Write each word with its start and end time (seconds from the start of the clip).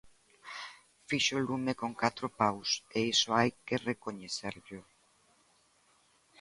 Fixo 1.09 1.35
lume 1.47 1.73
con 1.81 1.91
catro 2.01 2.27
paus 2.39 2.69
e 2.97 2.99
iso 3.13 3.29
hai 3.37 3.49
que 3.65 3.81
recoñecerllo. 3.89 4.81